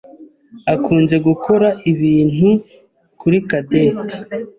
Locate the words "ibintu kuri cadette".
1.91-4.15